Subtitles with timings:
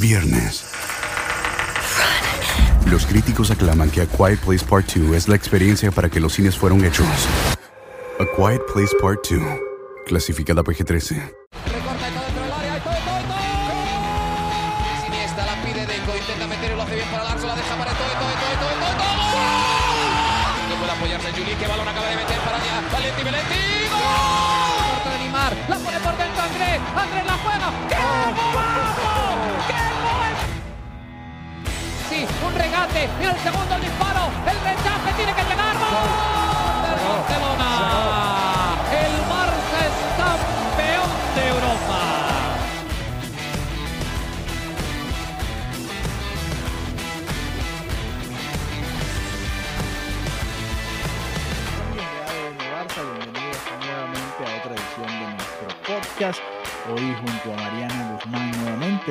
[0.00, 0.64] Viernes.
[2.90, 6.34] Los críticos aclaman que A Quiet Place Part 2 es la experiencia para que los
[6.34, 7.06] cines fueron hechos.
[8.20, 9.42] A Quiet Place Part 2,
[10.06, 11.47] clasificada PG-13.
[32.98, 33.08] Un regate.
[33.18, 34.30] Mira el segundo disparo.
[34.46, 35.74] El rechace tiene que llegar.
[35.74, 36.08] ¡Gol!
[37.08, 37.70] Barcelona.
[38.92, 41.98] El Barça es campeón de Europa.
[52.98, 56.40] bienvenidos nuevamente a otra edición de nuestro podcast.
[56.90, 58.57] Hoy junto a Mariana Guzmán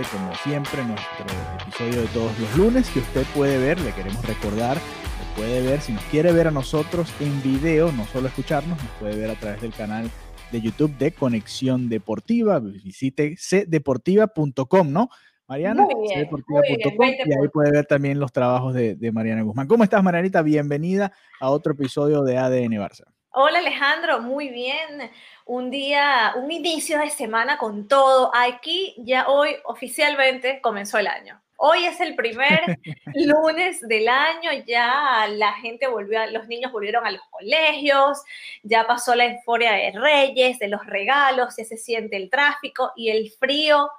[0.04, 1.26] como siempre, nuestro
[1.62, 5.82] episodio de todos los lunes que usted puede ver, le queremos recordar, lo puede ver,
[5.82, 9.36] si nos quiere ver a nosotros en video, no solo escucharnos, nos puede ver a
[9.36, 10.10] través del canal
[10.52, 12.60] de YouTube de Conexión Deportiva.
[12.60, 15.10] Visite cdeportiva.com, ¿no?
[15.48, 19.12] Mariana, Muy bien, cdeportiva.com, muy bien, y ahí puede ver también los trabajos de, de
[19.12, 19.68] Mariana Guzmán.
[19.68, 20.42] ¿Cómo estás, Marianita?
[20.42, 23.17] Bienvenida a otro episodio de ADN Barça.
[23.32, 25.12] Hola Alejandro, muy bien.
[25.46, 28.32] Un día, un inicio de semana con todo.
[28.34, 31.42] Aquí ya hoy oficialmente comenzó el año.
[31.58, 32.62] Hoy es el primer
[33.16, 38.22] lunes del año, ya la gente volvió, los niños volvieron a los colegios,
[38.64, 43.10] ya pasó la euforia de Reyes, de los regalos, ya se siente el tráfico y
[43.10, 43.90] el frío.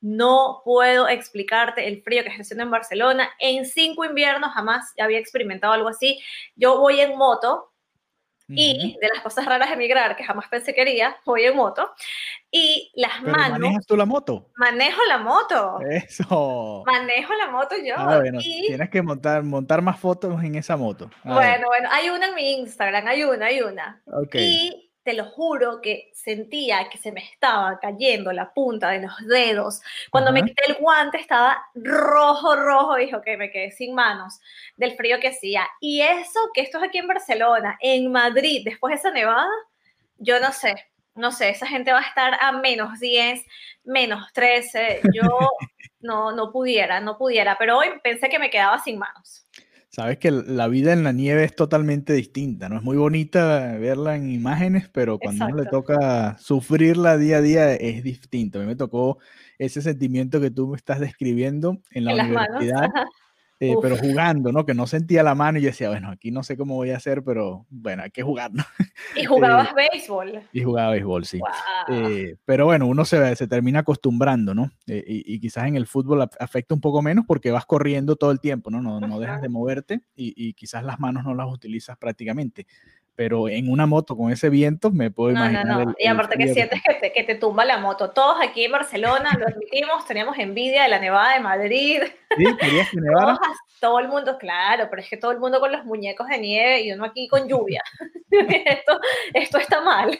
[0.00, 3.30] No puedo explicarte el frío que está haciendo en Barcelona.
[3.38, 6.20] En cinco inviernos jamás había experimentado algo así.
[6.54, 7.72] Yo voy en moto,
[8.48, 11.92] y de las cosas raras de emigrar, que jamás pensé que haría, voy en moto,
[12.50, 14.50] y las Pero manos, manejas tú la moto.
[14.56, 16.82] manejo la moto, Eso.
[16.86, 20.76] manejo la moto yo, Ah, bueno, y tienes que montar, montar más fotos en esa
[20.76, 21.10] moto.
[21.24, 24.34] Bueno, bueno, hay una en mi Instagram, hay una, hay una, ok.
[24.36, 29.16] y te lo juro que sentía que se me estaba cayendo la punta de los
[29.28, 29.80] dedos.
[30.10, 30.48] Cuando me Ajá.
[30.48, 34.40] quité el guante estaba rojo, rojo, dijo que me quedé sin manos
[34.76, 35.64] del frío que hacía.
[35.80, 39.48] Y eso, que esto es aquí en Barcelona, en Madrid, después de esa nevada,
[40.18, 40.74] yo no sé,
[41.14, 43.44] no sé, esa gente va a estar a menos 10,
[43.84, 45.22] menos 13, yo
[46.00, 49.45] no, no pudiera, no pudiera, pero hoy pensé que me quedaba sin manos.
[49.96, 52.76] Sabes que la vida en la nieve es totalmente distinta, ¿no?
[52.76, 57.72] Es muy bonita verla en imágenes, pero cuando uno le toca sufrirla día a día
[57.72, 58.58] es distinto.
[58.58, 59.16] A mí me tocó
[59.56, 62.90] ese sentimiento que tú me estás describiendo en la En universidad.
[63.58, 64.66] Eh, pero jugando, ¿no?
[64.66, 66.96] Que no sentía la mano y yo decía, bueno, aquí no sé cómo voy a
[66.96, 68.64] hacer, pero bueno, hay que jugar, ¿no?
[69.16, 70.40] Y jugabas béisbol.
[70.52, 71.38] Y jugaba béisbol, sí.
[71.38, 71.52] Guau.
[71.88, 74.70] Eh, pero bueno, uno se, se termina acostumbrando, ¿no?
[74.86, 78.16] Eh, y, y quizás en el fútbol af- afecta un poco menos porque vas corriendo
[78.16, 78.82] todo el tiempo, ¿no?
[78.82, 82.66] No, no dejas de moverte y, y quizás las manos no las utilizas prácticamente.
[83.16, 85.66] Pero en una moto con ese viento me puedo No, no, imaginar.
[85.66, 85.90] no.
[85.90, 88.10] el- Y aparte que sientes que te, que te tumba la moto.
[88.10, 92.02] Todos aquí en Barcelona, lo admitimos, teníamos envidia de la nevada de Madrid.
[92.36, 93.38] Sí, querías que nevara.
[93.80, 96.82] Todo el mundo, claro, pero es que todo el mundo con los muñecos de nieve
[96.82, 97.82] y uno aquí con lluvia.
[98.30, 99.00] esto,
[99.32, 100.18] esto está mal.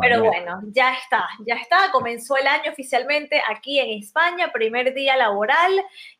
[0.00, 0.24] Pero bueno.
[0.24, 1.90] bueno, ya está, ya está.
[1.92, 5.70] Comenzó el año oficialmente aquí en España, primer día laboral.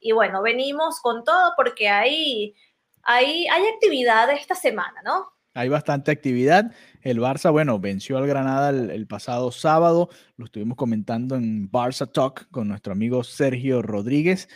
[0.00, 2.54] Y bueno, venimos con todo porque hay,
[3.02, 5.26] hay, hay actividad esta semana, ¿no?
[5.54, 6.72] Hay bastante actividad.
[7.02, 10.08] El Barça, bueno, venció al Granada el, el pasado sábado.
[10.36, 14.48] Lo estuvimos comentando en Barça Talk con nuestro amigo Sergio Rodríguez.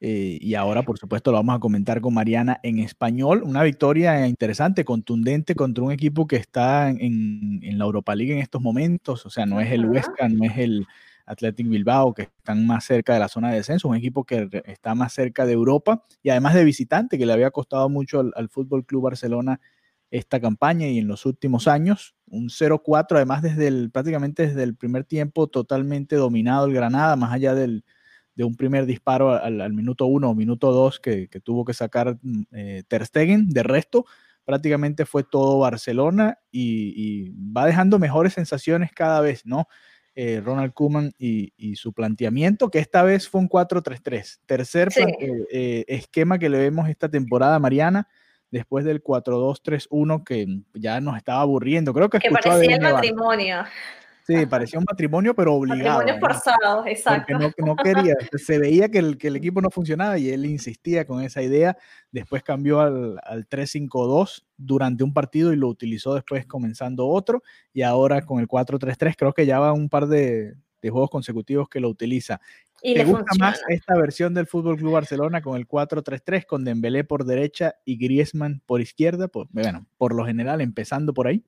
[0.00, 3.42] eh, y ahora, por supuesto, lo vamos a comentar con Mariana en español.
[3.44, 8.38] Una victoria interesante, contundente contra un equipo que está en, en la Europa League en
[8.40, 9.26] estos momentos.
[9.26, 9.84] O sea, no es el.
[9.86, 10.86] Huesca, no es el
[11.30, 13.88] Athletic Bilbao, que están más cerca de la zona de descenso.
[13.88, 17.52] Un equipo que está más cerca de Europa y además de visitante, que le había
[17.52, 19.60] costado mucho al, Fútbol Club Barcelona
[20.10, 22.16] esta campaña y en los últimos años.
[22.26, 27.54] Un 0-4, además desde prácticamente desde el primer tiempo totalmente dominado el Granada, más allá
[27.54, 27.84] del,
[28.34, 32.18] de un primer disparo al, minuto 1 o minuto 2 que, que tuvo que sacar
[32.20, 33.48] mm, eh, Ter Stegen.
[33.50, 34.04] De resto,
[34.44, 39.68] prácticamente fue todo Barcelona y, y va dejando mejores sensaciones cada vez, ¿no?
[40.22, 44.40] Eh, Ronald Koeman y, y su planteamiento, que esta vez fue un 4-3-3.
[44.44, 45.00] Tercer Sí.
[45.50, 48.06] eh, esquema que le vemos esta temporada, Mariana,
[48.50, 51.94] después del 4-2-3-1 que ya nos estaba aburriendo.
[51.94, 53.00] Creo que Que parecía el Dani Barra.
[54.30, 55.98] Sí, parecía un matrimonio, pero obligado.
[55.98, 56.26] Matrimonios ¿no?
[56.26, 57.38] forzados, Porque exacto.
[57.38, 61.04] no, no quería, se veía que el, que el equipo no funcionaba y él insistía
[61.04, 61.76] con esa idea.
[62.12, 67.42] Después cambió al, al 3-5-2 durante un partido y lo utilizó después comenzando otro.
[67.72, 71.68] Y ahora con el 4-3-3, creo que ya va un par de, de juegos consecutivos
[71.68, 72.40] que lo utiliza.
[72.82, 77.04] Y ¿Te gusta más esta versión del Fútbol Club Barcelona con el 4-3-3 con Dembélé
[77.04, 79.28] por derecha y Griezmann por izquierda?
[79.28, 81.44] Pues, bueno, por lo general empezando por ahí.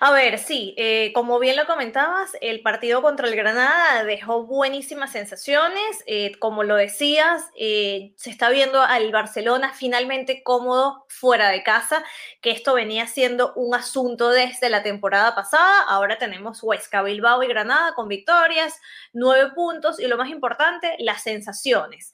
[0.00, 5.12] A ver, sí, eh, como bien lo comentabas, el partido contra el Granada dejó buenísimas
[5.12, 6.02] sensaciones.
[6.06, 12.04] Eh, como lo decías, eh, se está viendo al Barcelona finalmente cómodo fuera de casa,
[12.40, 15.82] que esto venía siendo un asunto desde la temporada pasada.
[15.82, 18.80] Ahora tenemos Huesca, Bilbao y Granada con victorias,
[19.12, 22.12] nueve puntos y lo más importante, las sensaciones.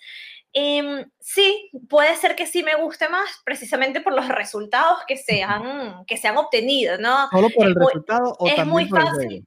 [0.60, 5.44] Em, sí, puede ser que sí me guste más, precisamente por los resultados que se
[5.44, 7.28] han, que se han obtenido, ¿no?
[7.30, 9.46] Solo por el resultado o es muy fácil.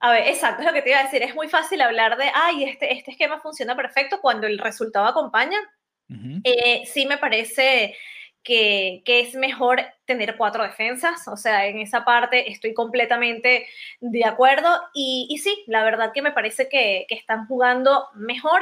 [0.00, 1.22] A ver, exacto, es lo que te iba a decir.
[1.22, 5.58] Es muy fácil hablar de, ay, este, este esquema funciona perfecto cuando el resultado acompaña.
[6.42, 7.94] Eh, sí me parece
[8.42, 13.66] que, que, es mejor tener cuatro defensas, o sea, en esa parte estoy completamente
[14.00, 18.60] de acuerdo y, y sí, la verdad que me parece que, que están jugando mejor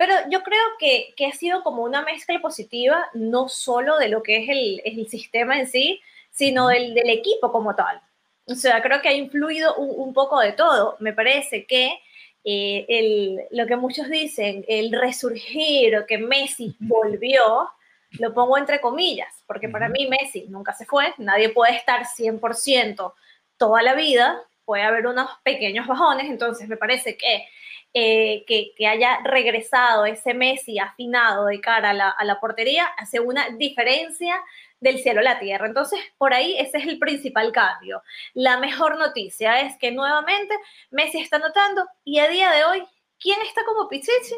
[0.00, 4.22] pero yo creo que, que, ha sido como una mezcla positiva, no solo de lo
[4.22, 6.00] que es el, el sistema en sí,
[6.30, 8.00] sino del, del, equipo como tal.
[8.46, 10.96] O sea, creo que ha influido un, un poco de todo.
[11.00, 12.00] Me parece que
[12.44, 17.68] eh, el, lo que muchos dicen, el resurgir o que Messi volvió,
[18.12, 23.12] lo pongo entre comillas, porque para mí Messi nunca se fue, nadie puede estar 100%
[23.58, 27.44] toda la vida, puede haber unos pequeños bajones, entonces me parece que
[27.92, 34.36] eh, que, haya regresado ese Messi afinado de cara a la, portería hace una diferencia
[34.80, 35.66] del cielo a la tierra.
[35.66, 38.02] Entonces, por ahí ese es el principal cambio.
[38.32, 40.54] La mejor noticia es que nuevamente
[40.90, 42.84] Messi está anotando y a día de hoy,
[43.18, 44.36] ¿quién está como Pichichi?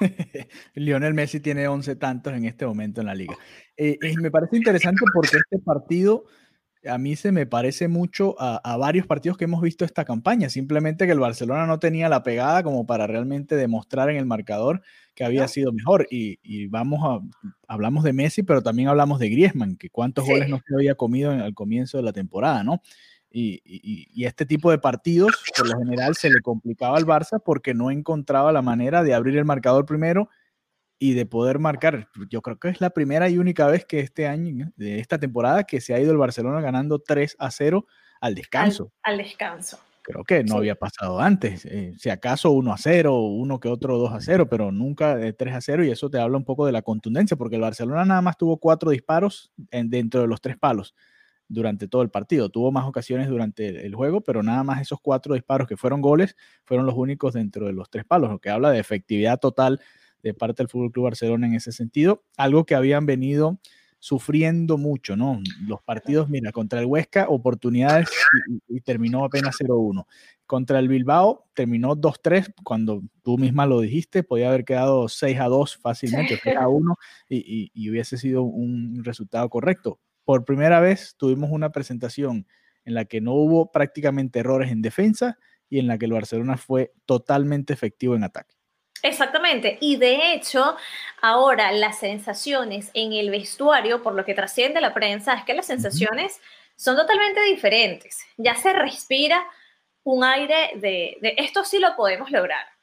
[0.74, 3.36] Lionel Messi tiene 11 tantos en este momento en la liga.
[3.76, 6.24] Eh, y me parece interesante porque este partido
[6.88, 10.48] a mí se me parece mucho a, varios partidos que hemos visto esta campaña.
[10.48, 14.82] Simplemente que el Barcelona no tenía la pegada como para realmente demostrar en el marcador
[15.14, 16.06] que había sido mejor.
[16.10, 20.60] Y, vamos a, hablamos de Messi, pero también hablamos de Griezmann, que cuántos goles no
[20.66, 22.82] se había comido al comienzo de la temporada, ¿no?
[23.30, 27.74] Y, y, este tipo de partidos, por lo general, se le complicaba al Barça porque
[27.74, 30.30] no encontraba la manera de abrir el marcador primero
[30.98, 32.08] y de poder marcar.
[32.28, 35.64] Yo creo que es la primera y única vez que este año, de esta temporada,
[35.64, 37.86] que se ha ido el Barcelona ganando 3 a 0
[38.20, 38.92] al descanso.
[39.02, 39.78] Al, descanso.
[40.02, 41.64] Creo que no había pasado antes.
[41.66, 45.32] Eh, si acaso 1 a 0, uno que otro 2 a 0, pero nunca de
[45.32, 48.04] 3 a 0 y eso te habla un poco de la contundencia, porque el Barcelona
[48.04, 50.94] nada más tuvo cuatro disparos en, dentro de los tres palos
[51.46, 52.50] durante todo el partido.
[52.50, 56.36] Tuvo más ocasiones durante el juego, pero nada más esos cuatro disparos que fueron goles
[56.64, 59.80] fueron los únicos dentro de los tres palos, lo que habla de efectividad total
[60.22, 63.58] de parte del Fútbol Club Barcelona en ese sentido, algo que habían venido
[64.00, 65.40] sufriendo mucho, ¿no?
[65.66, 68.08] Los partidos, mira, contra el Huesca, oportunidades
[68.68, 70.06] y, terminó apenas 0-1.
[70.46, 76.38] Contra el Bilbao terminó 2-3, cuando tú misma lo dijiste, podía haber quedado 6-2 fácilmente,
[76.38, 76.94] 6-1
[77.28, 79.98] y, y hubiese sido un resultado correcto.
[80.24, 82.46] Por primera vez tuvimos una presentación
[82.84, 85.38] en la que no hubo prácticamente errores en defensa
[85.68, 88.57] y en la que el Barcelona fue totalmente efectivo en ataque.
[89.02, 90.76] Exactamente, y de hecho,
[91.20, 95.66] ahora las sensaciones en el vestuario, por lo que trasciende la prensa, es que las
[95.66, 96.40] sensaciones
[96.76, 98.20] son totalmente diferentes.
[98.36, 99.44] Ya se respira
[100.04, 102.77] un aire de, de esto sí lo podemos lograr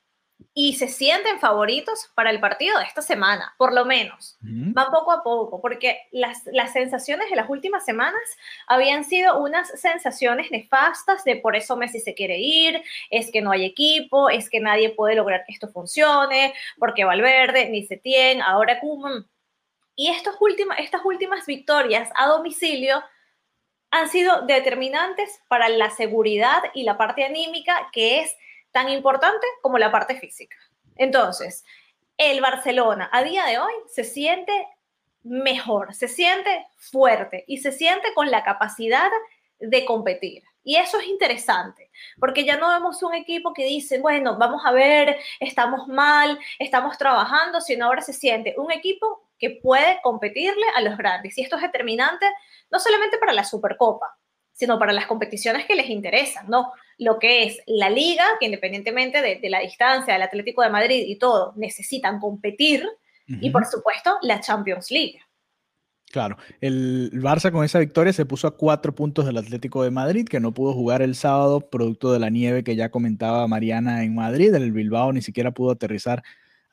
[0.57, 4.37] y se sienten favoritos para el partido de esta semana, por lo menos.
[4.41, 8.21] Va poco a poco, porque las, las, sensaciones de las últimas semanas
[8.65, 13.51] habían sido unas sensaciones nefastas de por eso Messi se quiere ir, es que no
[13.51, 18.79] hay equipo, es que nadie puede lograr que esto funcione, porque Valverde, ni Setién, ahora
[18.79, 19.27] Koeman.
[19.97, 23.03] Y estas últimas, estas últimas victorias a domicilio
[23.91, 28.33] han sido determinantes para la seguridad y la parte anímica, que es
[28.75, 30.57] tan importante como la parte física.
[30.97, 31.63] Entonces,
[32.17, 34.67] el Barcelona a día de hoy se siente
[35.23, 39.09] mejor, se siente fuerte y se siente con la capacidad
[39.59, 40.43] de competir.
[40.61, 41.89] Y eso es interesante,
[42.19, 46.97] porque ya no vemos un equipo que dice, bueno, vamos a ver, estamos mal, estamos
[46.97, 51.37] trabajando, sino ahora se siente un equipo que puede competirle a los grandes.
[51.37, 52.25] Y esto es determinante
[52.69, 54.17] no solamente para la Supercopa,
[54.55, 56.71] sino para las competiciones que les interesan, ¿no?
[56.97, 61.17] Lo que es la liga, que independientemente de, la distancia del Atlético de Madrid y
[61.17, 62.87] todo, necesitan competir,
[63.27, 65.19] y por supuesto la Champions League.
[66.11, 70.25] Claro, el Barça con esa victoria se puso a cuatro puntos del Atlético de Madrid,
[70.25, 74.15] que no pudo jugar el sábado, producto de la nieve que ya comentaba Mariana en
[74.15, 74.53] Madrid.
[74.53, 76.23] El Bilbao ni siquiera pudo aterrizar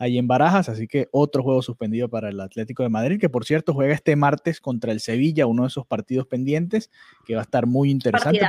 [0.03, 3.45] ahí en Barajas, así que otro juego suspendido para el Atlético de Madrid, que por
[3.45, 6.91] cierto juega este martes contra el Sevilla, uno de esos partidos pendientes,
[7.25, 8.41] que va a estar muy interesante.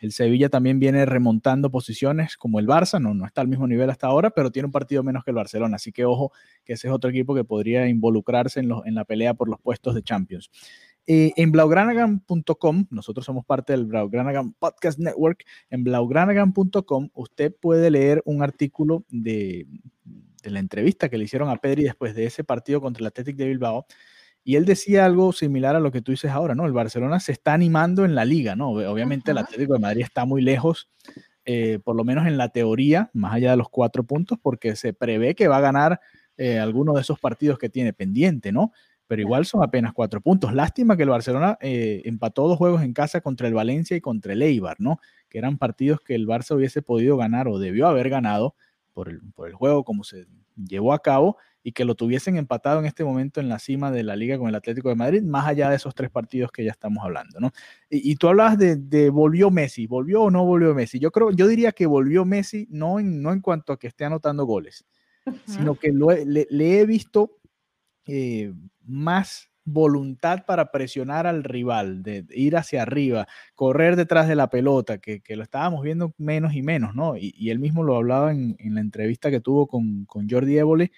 [0.00, 3.90] El Sevilla también viene remontando posiciones como el Barça, no, no está al mismo nivel
[3.90, 6.32] hasta ahora, pero tiene un partido menos que el Barcelona, así que ojo
[6.64, 9.94] que ese es otro equipo que podría involucrarse en, en la pelea por los puestos
[9.94, 10.50] de Champions.
[11.06, 18.22] Eh, en blaugranagan.com, nosotros somos parte del Blaugranagan Podcast Network, en blaugranagan.com usted puede leer
[18.24, 19.66] un artículo de,
[20.42, 23.36] de la entrevista que le hicieron a Pedri después de ese partido contra el Athletic
[23.36, 23.86] de Bilbao,
[24.42, 26.66] y él decía algo similar a lo que tú dices ahora, ¿no?
[26.66, 28.70] El Barcelona se está animando en la liga, ¿no?
[28.70, 30.88] Obviamente el Atlético de Madrid está muy lejos,
[31.44, 34.94] eh, por lo menos en la teoría, más allá de los cuatro puntos, porque se
[34.94, 36.00] prevé que va a ganar
[36.36, 38.72] eh, alguno de esos partidos que tiene pendiente, ¿no?
[39.06, 40.54] Pero igual son apenas cuatro puntos.
[40.54, 44.32] Lástima que el Barcelona eh, empató dos juegos en casa contra el Valencia y contra
[44.32, 45.00] el Eibar, ¿no?
[45.28, 48.54] Que eran partidos que el Barça hubiese podido ganar o debió haber ganado
[48.92, 52.80] por el, por el juego como se llevó a cabo y que lo tuviesen empatado
[52.80, 55.46] en este momento en la cima de la liga con el Atlético de Madrid, más
[55.46, 57.50] allá de esos tres partidos que ya estamos hablando, ¿no?
[57.90, 60.98] Y, tú hablabas de, volvió Messi, ¿volvió o no volvió Messi?
[60.98, 64.04] Yo creo, yo diría que volvió Messi no en, no en cuanto a que esté
[64.04, 64.86] anotando goles,
[65.44, 67.38] sino que le, he visto
[68.06, 74.50] eh, más voluntad para presionar al rival, de, ir hacia arriba, correr detrás de la
[74.50, 77.16] pelota, que, lo estábamos viendo menos y menos, ¿no?
[77.16, 80.92] Y, él mismo lo hablaba en, la entrevista que tuvo con, con Jordi Évole,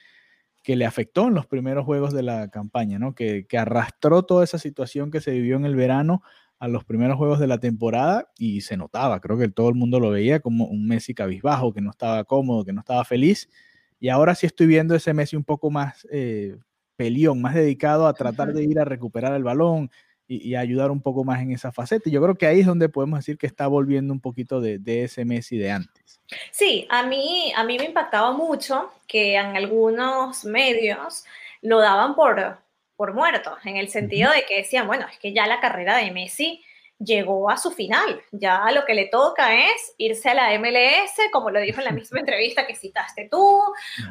[0.63, 3.15] que le afectó en los primeros juegos de la campaña, ¿no?
[3.15, 6.23] Que, arrastró toda esa situación que se vivió en el verano
[6.59, 9.99] a los primeros juegos de la temporada y se notaba, creo que todo el mundo
[9.99, 13.51] lo veía como un Messi cabizbajo, que no estaba cómodo, que no estaba feliz.
[13.99, 16.57] Y ahora sí estoy viendo ese Messi un poco más eh,
[17.03, 19.91] pelión, más dedicado a tratar de ir a recuperar el balón,
[20.29, 22.09] y, ayudar un poco más en esa faceta.
[22.09, 24.79] Y yo creo que ahí es donde podemos decir que está volviendo un poquito de,
[24.79, 26.21] de, ese Messi de antes.
[26.53, 31.25] Sí, a mí, a mí me impactaba mucho que en algunos medios
[31.61, 32.59] lo daban por,
[32.97, 36.13] por muerto, en el sentido de que decían, bueno, es que ya la carrera de
[36.13, 36.63] Messi
[37.05, 38.23] llegó a su final.
[38.31, 41.93] Ya lo que le toca es irse a la MLS, como lo dijo en la
[41.93, 43.61] misma entrevista que citaste tú,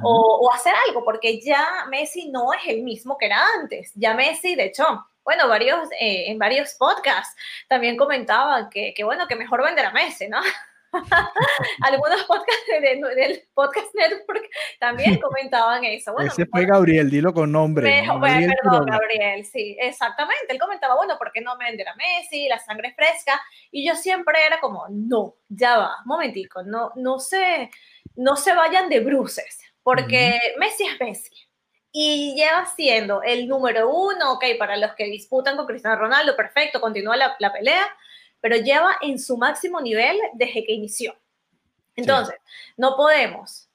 [0.03, 3.91] o, o, hacer algo, porque ya Messi no es el mismo que era antes.
[3.95, 7.35] Ya Messi, de hecho, bueno, varios, eh, en varios podcasts
[7.67, 10.41] también comentaban que, que, bueno, que mejor vender a Messi, ¿no?
[11.81, 12.65] Algunos podcasts
[13.15, 16.13] del podcast network también comentaban eso.
[16.13, 18.01] Bueno, Ese fue Gabriel, dilo con nombre.
[18.05, 20.45] Gabriel, perdón, Gabriel, sí, exactamente.
[20.49, 22.47] Él comentaba, bueno, ¿por qué no vender a Messi?
[22.47, 23.41] La sangre fresca.
[23.71, 27.69] Y yo siempre era como, no, ya va, momentico, no, no, se,
[28.15, 31.51] no se vayan de bruces, porque Messi es Messi
[31.91, 36.79] y lleva siendo el número uno, ok, para los que disputan con Cristiano Ronaldo, perfecto,
[36.79, 37.85] continúa la, pelea,
[38.41, 41.15] pero lleva en su máximo nivel desde que inició.
[41.95, 42.35] Entonces,
[42.77, 43.69] no podemos,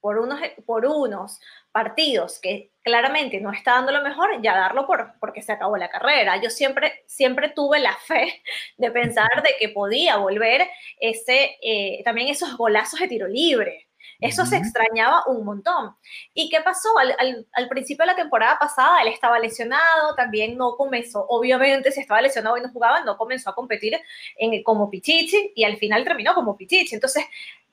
[0.00, 1.40] por unos, por unos
[1.72, 5.90] partidos que claramente no está dando lo mejor, ya darlo por, porque se acabó la
[5.90, 6.40] carrera.
[6.40, 8.42] Yo siempre, siempre tuve la fe
[8.76, 13.89] de pensar de que podía volver ese, eh, también esos golazos de tiro libre
[14.20, 15.96] eso se extrañaba un montón.
[16.34, 16.88] ¿Y qué pasó?
[16.98, 22.20] Al, principio de la temporada pasada él estaba lesionado, también no comenzó, obviamente si estaba
[22.20, 23.98] lesionado y no jugaba, no comenzó a competir
[24.36, 26.94] en, como Pichichi y al final terminó como Pichichi.
[26.94, 27.24] Entonces,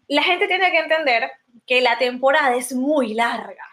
[0.07, 1.31] la gente tiene que entender
[1.65, 3.65] que la temporada es muy larga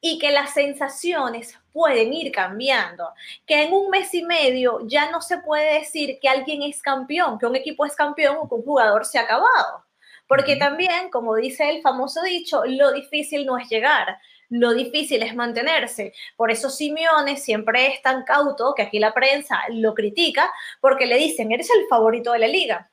[0.00, 3.08] y que las sensaciones pueden ir cambiando,
[3.46, 7.38] que en un mes y medio ya no se puede decir que alguien es campeón,
[7.38, 9.84] que un equipo es campeón o que un jugador se ha acabado.
[10.32, 14.16] Porque también, como dice el famoso dicho, lo difícil no es llegar,
[14.48, 16.14] lo difícil es mantenerse.
[16.36, 21.18] Por eso Simeone siempre es tan cauto que aquí la prensa lo critica porque le
[21.18, 22.90] dicen, eres el favorito de la liga.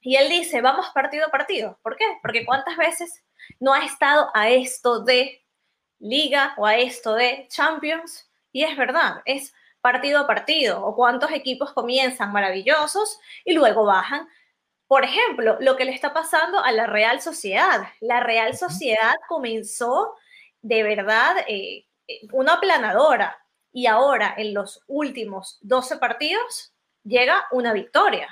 [0.00, 1.76] Y él dice, vamos partido a partido.
[1.82, 2.04] ¿Por qué?
[2.22, 3.24] Porque cuántas veces
[3.58, 5.44] no ha estado a esto de
[5.98, 8.30] liga o a esto de Champions.
[8.52, 10.86] Y es verdad, es partido a partido.
[10.86, 14.28] O cuántos equipos comienzan maravillosos y luego bajan.
[14.88, 17.88] Por ejemplo, lo que le está pasando a la Real Sociedad.
[18.00, 20.14] La Real Sociedad comenzó
[20.62, 21.86] de verdad eh,
[22.32, 23.38] una aplanadora
[23.72, 28.28] y ahora en los últimos 12 partidos llega una victoria.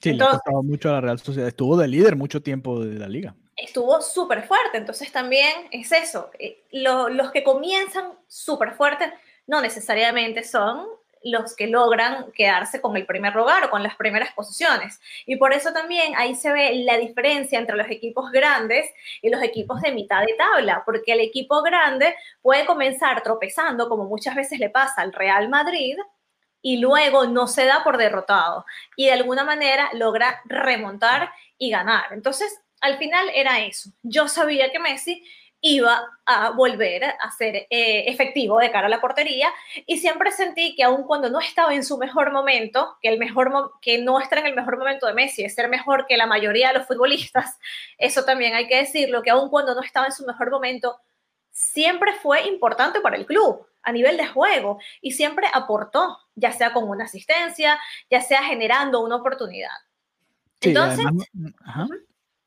[0.00, 1.48] Sí, le ha mucho a la Real Sociedad.
[1.48, 3.34] Estuvo de líder mucho tiempo de la liga.
[3.56, 6.30] Estuvo súper fuerte, entonces también es eso.
[6.38, 9.12] Eh, los que comienzan súper fuertes
[9.46, 10.86] no necesariamente son
[11.24, 15.00] los que logran quedarse con el primer lugar o con las primeras posiciones.
[15.26, 19.42] Y por eso también ahí se ve la diferencia entre los equipos grandes y los
[19.42, 24.58] equipos de mitad de tabla, porque el equipo grande puede comenzar tropezando, como muchas veces
[24.58, 25.96] le pasa al Real Madrid,
[26.62, 28.64] y luego no se da por derrotado
[28.96, 32.12] y de alguna manera logra remontar y ganar.
[32.12, 33.90] Entonces, al final era eso.
[34.02, 35.24] Yo sabía que Messi
[35.64, 39.48] iba a volver a ser eh, efectivo de cara a la portería
[39.86, 43.72] y siempre sentí que aun cuando no estaba en su mejor momento, que, el mejor
[43.80, 46.68] que no estar en el mejor momento de Messi es ser mejor que la mayoría
[46.68, 47.58] de los futbolistas,
[47.98, 50.98] eso también hay que decirlo, que aun cuando no estaba en su mejor momento,
[51.52, 56.72] siempre fue importante para el club a nivel de juego y siempre aportó, ya sea
[56.72, 57.78] con una asistencia,
[58.10, 59.70] ya sea generando una oportunidad.
[60.60, 61.04] Entonces,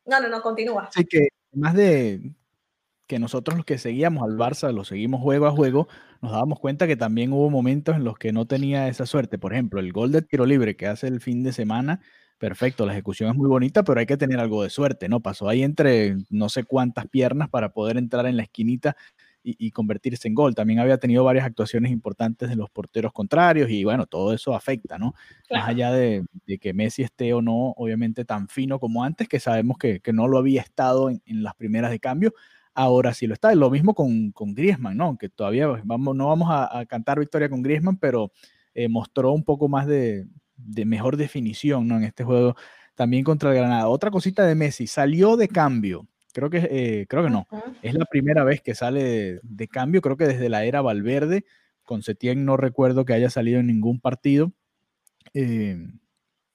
[0.06, 0.90] no, no, no, continúa.
[0.90, 2.20] Así que más de
[3.08, 5.88] que nosotros los que seguíamos al Barça, lo seguimos juego a juego,
[6.22, 9.38] nos dábamos cuenta que también hubo momentos en los que no tenía esa suerte.
[9.38, 12.02] Por ejemplo, el gol de tiro libre que hace el fin de semana,
[12.38, 15.20] perfecto, la ejecución es muy bonita, pero hay que tener algo de suerte, ¿no?
[15.20, 18.96] Pasó ahí entre no sé cuántas piernas para poder entrar en la esquinita
[19.46, 20.56] y, convertirse en gol.
[20.56, 24.98] También había tenido varias actuaciones importantes de los porteros contrarios y bueno, todo eso afecta,
[24.98, 25.14] ¿no?
[25.52, 26.26] Más allá de,
[26.60, 30.40] que Messi esté o no, obviamente tan fino como antes, que sabemos que, no lo
[30.40, 32.34] había estado en, las primeras de cambio,
[32.76, 33.56] ahora sí lo está.
[33.56, 35.18] Lo mismo con, con Griezmann, ¿no?
[35.18, 38.32] Que todavía vamos, no vamos a, cantar victoria con Griezmann, pero
[38.76, 40.28] eh, mostró un poco más de,
[40.86, 41.98] mejor definición, ¿no?
[41.98, 42.56] En este juego
[42.94, 43.88] también contra el Granada.
[43.88, 46.08] Otra cosita de Messi, salió de cambio.
[46.34, 47.48] Creo que, eh, creo que no.
[47.82, 51.46] Es la primera vez que sale de, cambio, creo que desde la era Valverde.
[51.84, 54.52] Con Setién no recuerdo que haya salido en ningún partido.
[55.34, 55.78] Eh,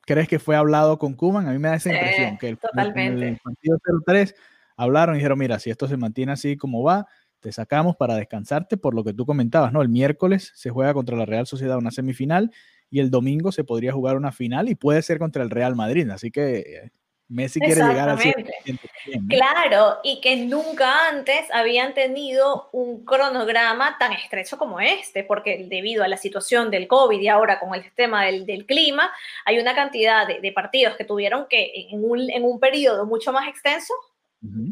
[0.02, 1.48] ¿Crees que fue hablado con Kuman?
[1.48, 3.28] A mí me da esa impresión que el, totalmente.
[3.28, 4.34] el partido 0-3
[4.80, 7.06] hablaron y dijeron, mira, si esto se mantiene así como va,
[7.40, 9.82] te sacamos para descansarte por lo que tú comentabas, ¿no?
[9.82, 12.50] El miércoles se juega contra la Real Sociedad una semifinal
[12.90, 16.08] y el domingo se podría jugar una final y puede ser contra el Real Madrid,
[16.10, 16.90] así que eh,
[17.28, 18.88] Messi quiere llegar al 100%.
[19.28, 26.02] Claro, y que nunca antes habían tenido un cronograma tan estrecho como este, porque debido
[26.02, 29.10] a la situación del COVID y ahora con el tema del, clima,
[29.44, 33.46] hay una cantidad de, partidos que tuvieron que en un, en un periodo mucho más
[33.46, 33.94] extenso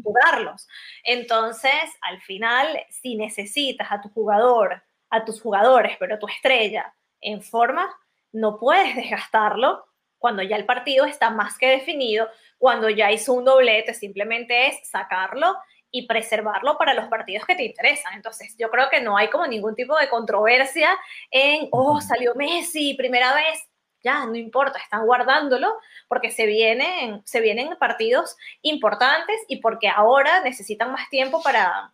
[0.03, 0.67] jugarlos.
[1.03, 7.41] Entonces, al final, si necesitas a tu jugador, a tus jugadores, pero tu estrella en
[7.41, 7.89] forma,
[8.31, 9.85] no puedes desgastarlo
[10.17, 14.89] cuando ya el partido está más que definido, cuando ya hizo un doblete, simplemente es
[14.89, 15.55] sacarlo
[15.91, 18.13] y preservarlo para los partidos que te interesan.
[18.13, 20.89] Entonces, yo creo que no hay como ningún tipo de controversia
[21.31, 23.68] en, oh, salió Messi, primera vez
[24.03, 25.73] ya no importa, están guardándolo
[26.07, 31.93] porque se vienen, se vienen partidos importantes y porque ahora necesitan más tiempo para,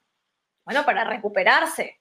[0.65, 1.99] bueno, para recuperarse,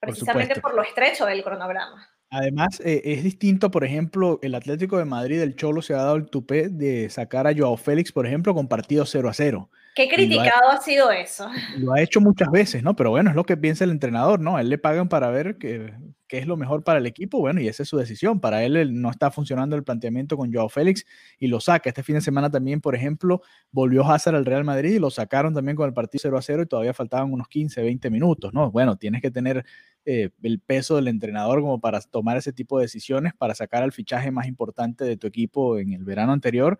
[0.00, 2.08] precisamente por, lo estrecho del cronograma.
[2.30, 6.16] Además, eh, es distinto, por ejemplo, el Atlético de Madrid, el Cholo se ha dado
[6.16, 9.70] el tupé de sacar a Joao Félix, por ejemplo, con partido 0 a 0.
[9.96, 11.48] Qué criticado ha, sido eso.
[11.78, 12.94] Lo ha hecho muchas veces, ¿no?
[12.94, 14.58] Pero bueno, es lo que piensa el entrenador, ¿no?
[14.58, 15.94] Él le pagan para ver qué,
[16.28, 18.38] qué es lo mejor para el equipo, bueno, y esa es su decisión.
[18.38, 21.06] Para él, no está funcionando el planteamiento con Joao Félix
[21.38, 21.88] y lo saca.
[21.88, 25.54] Este fin de semana también, por ejemplo, volvió Hazard al Real Madrid y lo sacaron
[25.54, 28.70] también con el partido 0 a 0 y todavía faltaban unos 15, 20 minutos, ¿no?
[28.70, 29.64] Bueno, tienes que tener
[30.04, 33.92] eh, el peso del entrenador como para tomar ese tipo de decisiones, para sacar al
[33.92, 36.78] fichaje más importante de tu equipo en el verano anterior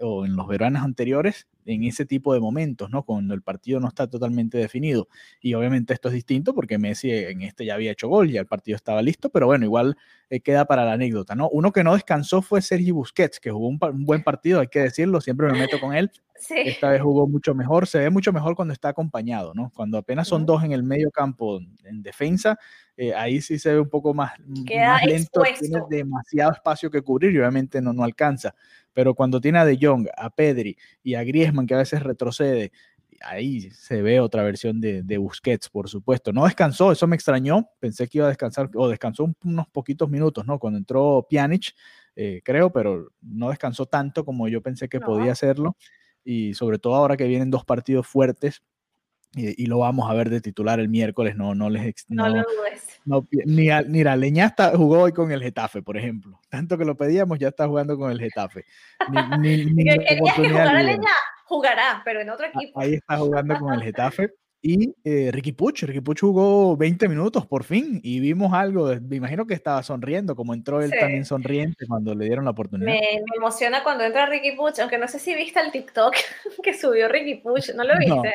[0.00, 3.04] o en los veranos anteriores en ese tipo de momentos, ¿no?
[3.04, 5.08] Cuando el partido no está totalmente definido.
[5.40, 8.46] Y obviamente esto es distinto porque Messi en este ya había hecho gol, ya el
[8.46, 9.96] partido estaba listo, pero bueno, igual
[10.30, 11.48] eh, queda para la anécdota, ¿no?
[11.50, 15.20] Uno que no descansó fue Sergi Busquets, que jugó un, buen partido, hay que decirlo,
[15.20, 16.10] siempre me meto con él.
[16.50, 19.70] Esta vez jugó mucho mejor, se ve mucho mejor cuando está acompañado, ¿no?
[19.74, 22.58] Cuando apenas son dos en el medio campo en defensa,
[23.00, 27.30] eh, ahí sí se ve un poco más, más lento, tiene demasiado espacio que cubrir
[27.30, 28.56] y obviamente no, no alcanza.
[28.92, 32.72] Pero cuando tiene a De Jong, a Pedri y a Griezmann, que a veces retrocede,
[33.20, 36.32] ahí se ve otra versión de, Busquets, por supuesto.
[36.32, 37.68] No descansó, eso me extrañó.
[37.78, 40.58] Pensé que iba a descansar, o descansó unos poquitos minutos, ¿no?
[40.58, 41.76] Cuando entró Pjanic,
[42.16, 45.76] eh, creo, pero no descansó tanto como yo pensé que podía hacerlo.
[46.24, 48.64] Y sobre todo ahora que vienen dos partidos fuertes
[49.34, 52.06] y, lo vamos a ver de titular el miércoles, no, no les...
[52.08, 53.00] No, lo dudes.
[53.44, 56.40] ni, a, Leña está, jugó hoy con el Getafe, por ejemplo.
[56.48, 58.64] Tanto que lo pedíamos, ya está jugando con el Getafe.
[59.40, 61.10] Ni, ni, que jugara Leña,
[61.44, 62.80] jugará, pero en otro equipo.
[62.80, 64.30] Ahí está jugando con el Getafe.
[64.60, 69.16] Y eh, Ricky Puch, Ricky Puch jugó 20 minutos por fin y vimos algo, me
[69.16, 72.90] imagino que estaba sonriendo, como entró él también sonriente cuando le dieron la oportunidad.
[72.90, 76.12] Me, emociona cuando entra Ricky Puch, aunque no sé si viste el TikTok
[76.62, 78.34] que subió Ricky Puch, ¿no lo viste?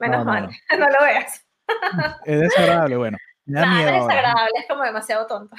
[0.00, 0.86] Menos mal, no.
[0.88, 1.46] lo veas.
[2.26, 3.18] Es desagradable, bueno.
[3.44, 5.54] Me da miedo es desagradable, es como demasiado tonto.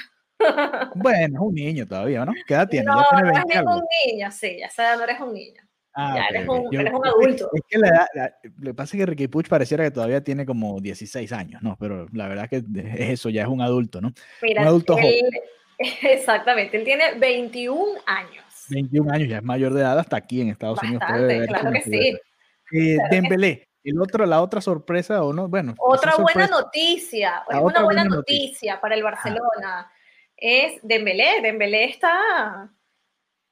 [0.96, 2.34] Bueno, es un niño todavía, ¿no?
[2.46, 2.86] ¿Qué edad tiene?
[2.86, 5.62] No, no es un niño, sí, ya sabes, no eres un niño.
[5.94, 7.50] Ah, ya eres, un, eres, un, adulto.
[7.54, 10.46] Es que la edad, lo que pasa es que Ricky Puch pareciera que todavía tiene
[10.46, 11.76] como 16 años, ¿no?
[11.78, 14.14] Pero la verdad que es eso, ya es un adulto, ¿no?
[14.42, 15.14] Mira, un adulto joven.
[16.02, 18.46] Exactamente, él tiene 21 años.
[18.70, 21.02] 21 años, ya es mayor de edad hasta aquí en Estados Unidos.
[21.02, 22.18] Bastante, claro que sí.
[22.74, 25.74] Eh, Dembélé, el otro, la otra sorpresa, o no, bueno.
[25.78, 29.92] Otra buena noticia, es una buena, noticia, para el Barcelona.
[30.38, 32.72] Es Dembélé, Dembélé está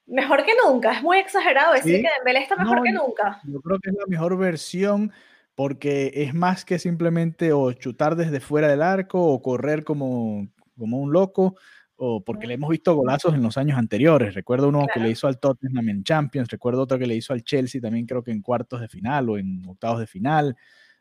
[0.09, 3.39] mejor que nunca, es muy exagerado decir que Dembélé está mejor que nunca.
[3.43, 5.11] Yo creo que es la mejor versión
[5.55, 10.99] porque es más que simplemente o chutar desde fuera del arco o correr como, como
[10.99, 11.55] un loco
[11.97, 14.33] o porque le hemos visto golazos en los años anteriores.
[14.33, 17.43] Recuerdo uno que le hizo al Tottenham en Champions, recuerdo otro que le hizo al
[17.43, 20.55] Chelsea también creo que en cuartos de final o en octavos de final.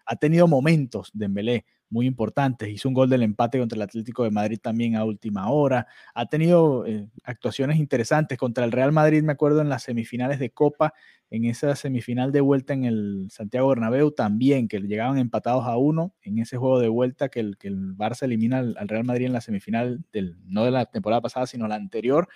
[0.07, 2.69] Ha tenido momentos de Dembélé muy importantes.
[2.69, 5.87] Hizo un gol del empate contra el Atlético de Madrid también a última hora.
[6.15, 10.51] Ha tenido eh, actuaciones interesantes contra el Real Madrid, me acuerdo, en las semifinales de
[10.51, 10.95] Copa,
[11.31, 16.15] en esa semifinal de vuelta en el Santiago Bernabéu también, que llegaban empatados a uno
[16.23, 19.33] en ese juego de vuelta que el, que el Barça elimina al, Real Madrid en
[19.33, 22.29] la semifinal, del, no de la temporada pasada, sino la anterior.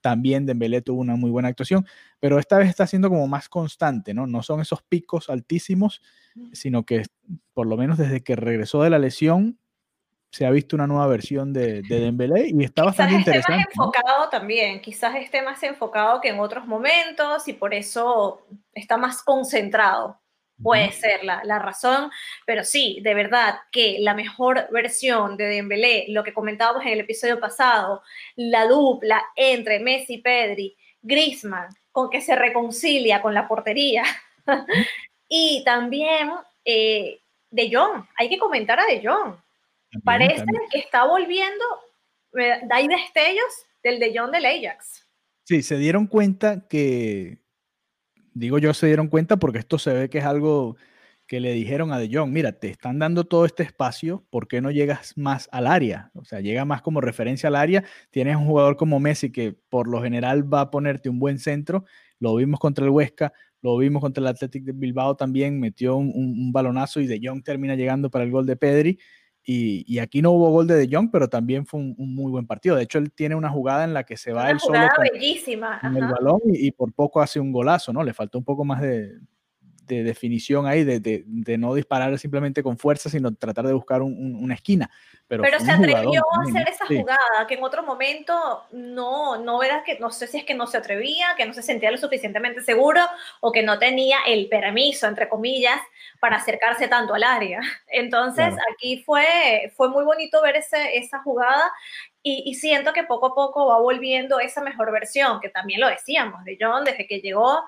[0.00, 1.86] También Dembélé tuvo una muy buena actuación,
[2.18, 4.26] pero esta vez está siendo como más constante, ¿no?
[4.26, 6.02] No son esos picos altísimos,
[6.52, 7.04] sino que
[7.52, 9.58] por lo menos desde que regresó de la lesión
[10.30, 13.62] se ha visto una nueva versión de, de Dembélé y está bastante interesante.
[13.62, 18.46] Esté más enfocado también, quizás esté más enfocado que en otros momentos y por eso
[18.72, 20.20] está más concentrado.
[20.62, 22.10] Puede ser la, la, razón,
[22.44, 27.00] pero sí, de verdad que la mejor versión de Dembélé, lo que comentábamos en el
[27.00, 28.02] episodio pasado,
[28.36, 34.04] la dupla entre Messi y Pedri, Griezmann, con que se reconcilia con la portería,
[35.28, 36.30] y también
[36.64, 37.20] eh,
[37.50, 39.36] De Jong, hay que comentar a De Jong,
[40.04, 41.64] Parece que está volviendo,
[42.70, 45.06] hay destellos del De Jong del Ajax.
[45.44, 47.38] Sí, se dieron cuenta que,
[48.34, 50.76] digo yo, se dieron cuenta porque esto se ve que es algo
[51.26, 54.60] que le dijeron a De Jong, mira, te están dando todo este espacio, ¿por qué
[54.60, 56.10] no llegas más al área?
[56.14, 59.86] O sea, llega más como referencia al área, tienes un jugador como Messi que por
[59.86, 61.84] lo general va a ponerte un buen centro,
[62.18, 66.08] lo vimos contra el Huesca, lo vimos contra el Athletic de Bilbao también, metió un,
[66.14, 68.98] un balonazo y De Jong termina llegando para el gol de Pedri,
[69.52, 72.76] y, aquí no hubo gol de De Jong, pero también fue un, muy buen partido.
[72.76, 75.80] De hecho, él tiene una jugada en la que se va él solo con, bellísima.
[75.82, 78.04] el balón y, por poco hace un golazo, ¿no?
[78.04, 79.18] Le faltó un poco más de,
[79.86, 84.02] de definición ahí, de, de, de, no disparar simplemente con fuerza, sino tratar de buscar
[84.02, 84.90] un, una esquina.
[85.26, 89.84] Pero, Pero se atrevió a hacer esa jugada, que en otro momento no, no era
[89.84, 92.62] que, no sé si es que no se atrevía, que no se sentía lo suficientemente
[92.62, 93.00] seguro
[93.40, 95.80] o que no tenía el permiso, entre comillas,
[96.20, 97.60] para acercarse tanto al área.
[97.88, 101.70] Entonces, aquí fue, fue muy bonito ver ese, esa jugada
[102.22, 105.88] y, y, siento que poco a poco va volviendo esa mejor versión, que también lo
[105.88, 107.64] decíamos de John desde que llegó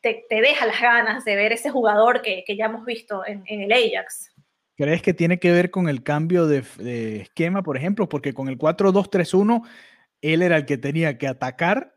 [0.00, 4.30] te, deja las ganas de ver ese jugador que, ya hemos visto en, el Ajax.
[4.76, 8.08] ¿Crees que tiene que ver con el cambio de, esquema, por ejemplo?
[8.08, 9.66] Porque con el 4-2-3-1,
[10.20, 11.94] él era el que tenía que atacar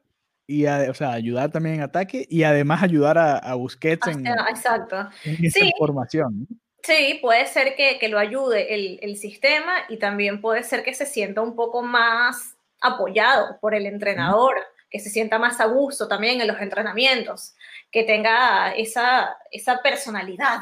[0.48, 5.10] y o sea, ayudar también en ataque y además ayudar a, Busquets en, exacto.
[5.24, 6.48] esa formación.
[6.84, 11.08] Sí, puede ser que, lo ayude el, el, sistema y también puede ser que se
[11.08, 14.56] sienta un poco más apoyado por el entrenador
[14.96, 17.54] que se sienta más a gusto también en los entrenamientos,
[17.92, 20.60] que tenga esa, esa personalidad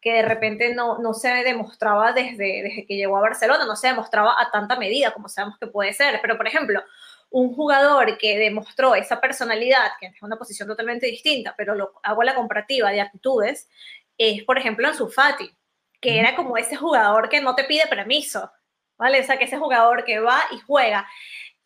[0.00, 3.86] que de repente no, no se demostraba desde, desde que llegó a Barcelona, no se
[3.86, 6.18] demostraba a tanta medida como sabemos que puede ser.
[6.20, 6.82] Pero, por ejemplo,
[7.30, 12.24] un jugador que demostró esa personalidad, que es una posición totalmente distinta, pero lo, hago
[12.24, 13.68] la comparativa de actitudes,
[14.16, 15.48] es, por ejemplo, Ansu Fati,
[16.00, 18.50] que era como ese jugador que no te pide permiso,
[18.96, 19.20] ¿vale?
[19.20, 21.08] O sea, que ese jugador que va y juega.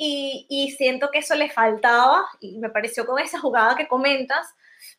[0.04, 4.52] Y, siento que eso le faltaba y me pareció con esa jugada que comentas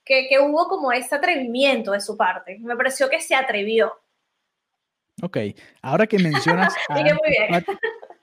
[0.05, 2.57] que, hubo como ese atrevimiento de su parte.
[2.61, 3.91] Me pareció que se atrevió.
[5.21, 5.37] Ok,
[5.81, 6.73] ahora que mencionas...
[6.89, 7.65] muy bien.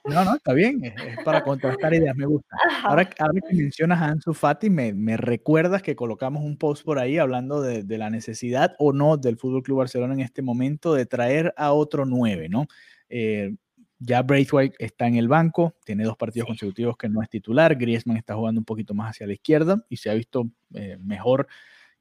[0.05, 2.57] No, no, está bien, es, para contrastar ideas, me gusta.
[2.83, 6.97] Ahora, ahora, que mencionas a Ansu Fati, me, me, recuerdas que colocamos un post por
[6.97, 10.95] ahí hablando de, de la necesidad o no del Fútbol Club Barcelona en este momento
[10.95, 12.65] de traer a otro 9, ¿no?
[13.09, 13.53] Eh,
[14.03, 17.75] ya Braithwaite está en el banco, tiene dos partidos consecutivos que no es titular.
[17.75, 21.47] Griezmann está jugando un poquito más hacia la izquierda y se ha visto eh, mejor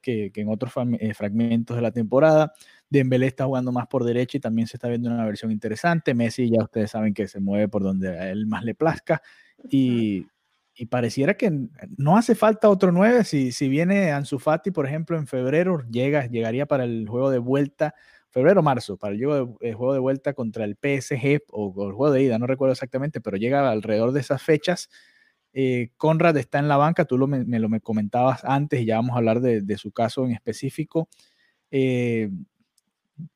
[0.01, 2.55] que, en otros eh, fragmentos de la temporada.
[2.89, 6.15] Dembélé está jugando más por derecha y también se está viendo una versión interesante.
[6.15, 9.21] Messi ya ustedes saben que se mueve por donde a él más le plazca
[9.69, 10.27] y,
[10.89, 11.53] pareciera que
[11.99, 13.25] no hace falta otro 9.
[13.25, 17.39] Si, si viene Ansu Fati, por ejemplo, en febrero, llega, llegaría para el juego de
[17.39, 17.95] vuelta
[18.31, 22.11] febrero marzo, para el juego de, juego de vuelta contra el PSG o, el juego
[22.13, 24.89] de ida, no recuerdo exactamente, pero llega alrededor de esas fechas.
[25.53, 28.97] Eh, Conrad está en la banca, tú lo, me, lo me comentabas antes y ya
[28.97, 31.09] vamos a hablar de, su caso en específico.
[31.71, 32.31] Eh,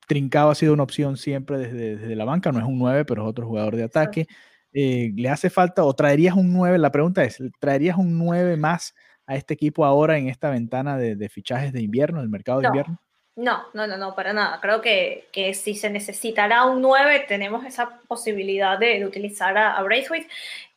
[0.07, 3.29] Trincado ha sido una opción siempre desde, la banca, no es un 9, pero es
[3.29, 4.27] otro jugador de ataque.
[4.73, 6.77] Eh, ¿Le hace falta o traerías un 9?
[6.77, 11.29] La pregunta es, ¿traerías un 9 más a este equipo ahora en esta ventana de,
[11.29, 12.99] fichajes de invierno, del mercado de invierno?
[13.35, 14.61] No, no, no, no, para nada.
[14.61, 19.75] Creo que, que si se necesitará un 9, tenemos esa posibilidad de, de utilizar a,
[19.75, 20.29] a, Braithwaite.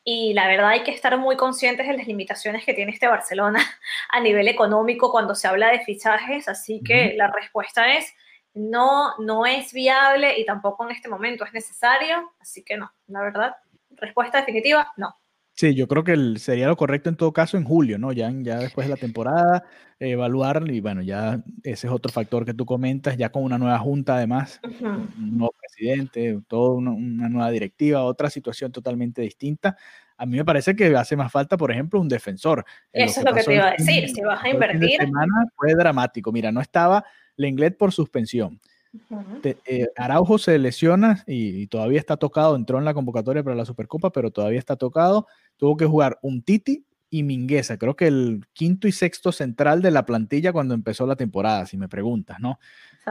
[0.03, 3.59] Y la verdad hay que estar muy conscientes de las limitaciones que tiene este Barcelona
[4.09, 6.49] a nivel económico cuando se habla de fichajes.
[6.49, 8.13] Así que la respuesta es
[8.53, 12.33] no, no es viable y tampoco en este momento es necesario.
[12.39, 13.55] Así que no, la verdad,
[13.91, 15.15] respuesta definitiva, no.
[15.59, 18.13] Sí, yo creo que el, sería lo correcto en todo caso en julio, ¿no?
[18.13, 19.65] Ya, ya después de la temporada,
[19.99, 23.57] eh, evaluar y bueno, ya ese es otro factor que tú comentas, ya con una
[23.57, 25.17] nueva junta además, uh -huh.
[25.17, 29.75] un nuevo presidente, toda una, una, nueva directiva, otra situación totalmente distinta.
[30.15, 32.63] A mí me parece que hace más falta, por ejemplo, un defensor.
[32.93, 34.97] Eso es lo que te iba a decir, si vas a invertir.
[35.01, 37.03] semana fue dramático, mira, no estaba
[37.35, 38.61] Lenglet por suspensión.
[39.09, 39.41] Uh -huh.
[39.41, 43.55] Te, eh, Araujo se lesiona y, y, todavía está tocado, entró en la convocatoria para
[43.55, 45.27] la Supercopa, pero todavía está tocado
[45.59, 49.91] tuvo que jugar un Titi y Mingueza, creo que el quinto y sexto central de
[49.91, 52.59] la plantilla cuando empezó la temporada, si me preguntas, ¿no?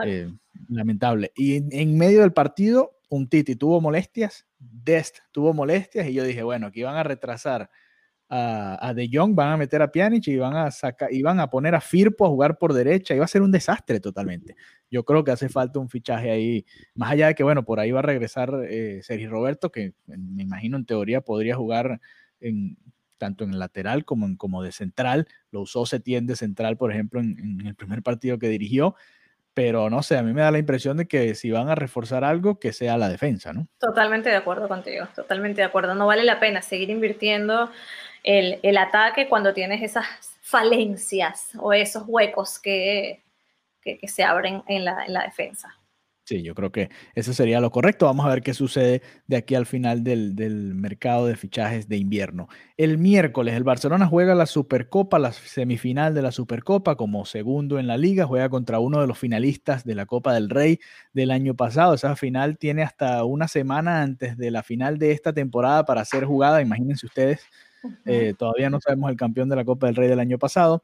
[0.05, 0.31] Eh,
[0.69, 1.31] lamentable.
[1.35, 6.23] Y en, en, medio del partido, un Titi tuvo molestias, Dest tuvo molestias, y yo
[6.23, 7.69] dije, bueno, aquí van a retrasar
[8.29, 11.39] a, a De Jong, van a meter a Pjanic y van a sacar, y van
[11.39, 14.55] a poner a Firpo a jugar por derecha, iba a ser un desastre totalmente.
[14.89, 17.91] Yo creo que hace falta un fichaje ahí, más allá de que, bueno, por ahí
[17.91, 21.99] va a regresar eh, Sergio Roberto, que me imagino en teoría podría jugar
[22.41, 22.77] en,
[23.17, 25.27] tanto en lateral como, en, como de central.
[25.51, 28.95] Lo usó Setién de central, por ejemplo, en, en, el primer partido que dirigió.
[29.53, 32.23] Pero no sé, a mí me da la impresión de que si van a reforzar
[32.23, 33.67] algo, que sea la defensa, ¿no?
[33.79, 35.95] Totalmente de acuerdo contigo, totalmente de acuerdo.
[35.95, 37.69] No vale la pena seguir invirtiendo
[38.23, 40.05] el, el ataque cuando tienes esas
[40.41, 43.21] falencias o esos huecos que,
[43.81, 45.78] que, que se abren en la, en la defensa.
[46.29, 48.05] Sí, yo creo que eso sería lo correcto.
[48.05, 51.97] Vamos a ver qué sucede de aquí al final del, del, mercado de fichajes de
[51.97, 52.49] invierno.
[52.77, 57.87] El miércoles el Barcelona juega la Supercopa, la semifinal de la Supercopa como segundo en
[57.87, 60.79] la liga, juega contra uno de los finalistas de la Copa del Rey
[61.13, 61.95] del año pasado.
[61.95, 66.25] Esa final tiene hasta una semana antes de la final de esta temporada para ser
[66.25, 67.41] jugada, imagínense ustedes.
[68.05, 70.83] Eh, todavía no sabemos el campeón de la Copa del Rey del año pasado.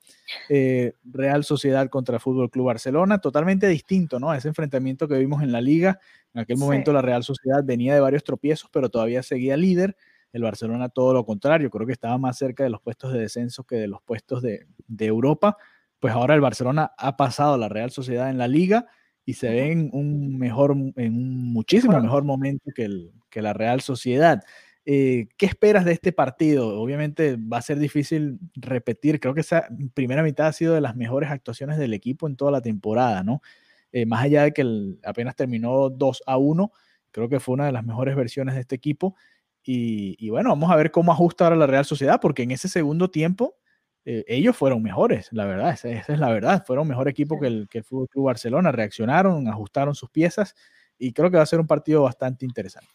[0.50, 4.34] Eh, Real Sociedad contra Fútbol Club Barcelona, totalmente distinto, ¿no?
[4.34, 6.00] Ese enfrentamiento que vimos en la liga.
[6.34, 6.96] En aquel momento sí.
[6.96, 9.96] la Real Sociedad venía de varios tropiezos, pero todavía seguía líder.
[10.34, 13.64] El Barcelona todo lo contrario, creo que estaba más cerca de los puestos de descenso
[13.64, 15.58] que de los puestos de, de Europa.
[16.00, 18.86] Pues ahora el Barcelona ha pasado a la Real Sociedad en la liga
[19.26, 23.54] y se ve en un mejor, en un muchísimo mejor momento que, el, que la
[23.54, 24.44] Real Sociedad.
[24.86, 26.80] Eh, ¿Qué esperas de este partido?
[26.80, 29.20] Obviamente va a ser difícil repetir.
[29.20, 32.52] Creo que esa primera mitad ha sido de las mejores actuaciones del equipo en toda
[32.52, 33.42] la temporada, ¿no?
[33.92, 36.72] Eh, más allá de que el, apenas terminó 2 a 1,
[37.12, 39.16] creo que fue una de las mejores versiones de este equipo.
[39.64, 42.68] Y, y bueno, vamos a ver cómo ajusta ahora la Real Sociedad, porque en ese
[42.70, 43.56] segundo tiempo
[44.06, 46.64] eh, ellos fueron mejores, la verdad, esa, esa, es la verdad.
[46.68, 50.56] Fueron mejor equipo que el, que el Fútbol Club Barcelona, reaccionaron, ajustaron sus piezas
[50.98, 52.94] y creo que va a ser un partido bastante interesante.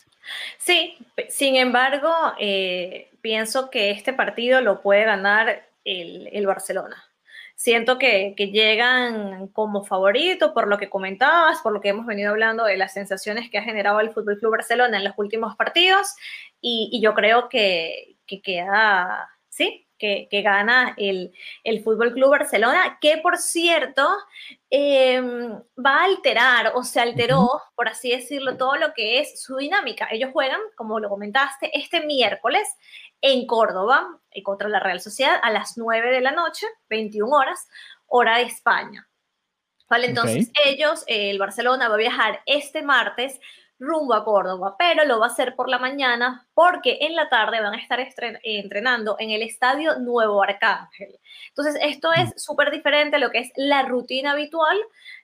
[0.59, 0.97] Sí,
[1.29, 7.05] sin embargo, eh, pienso que este partido lo puede ganar el, el Barcelona.
[7.57, 12.31] Siento que, que, llegan como favorito por lo que comentabas, por lo que hemos venido
[12.31, 16.15] hablando de las sensaciones que ha generado el Fútbol Club Barcelona en los últimos partidos,
[16.63, 21.33] y, yo creo que, que queda, sí, que, que, gana el,
[21.63, 24.09] el Fútbol Club Barcelona, que por cierto
[24.71, 29.57] eh, va a alterar o se alteró, por así decirlo, todo lo que es su
[29.59, 30.09] dinámica.
[30.11, 32.67] Ellos juegan, como lo comentaste, este miércoles
[33.21, 37.69] en Córdoba eh, contra la Real Sociedad a las 9 de la noche, 21 horas,
[38.07, 39.07] hora de España.
[39.89, 40.75] Vale, entonces okay.
[40.75, 43.41] ellos, eh, el Barcelona va a viajar este martes
[43.81, 47.61] rumbo a Córdoba, pero lo va a hacer por la mañana porque en la tarde
[47.61, 47.99] van a estar
[48.43, 51.19] entrenando en el estadio Nuevo Arcángel.
[51.49, 54.79] Entonces, esto es súper diferente a lo que es la rutina habitual.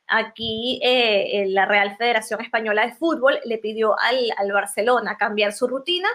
[0.09, 5.69] Aquí eh, la Real Federación Española de Fútbol le pidió al, al Barcelona cambiar su
[5.69, 6.09] rutina.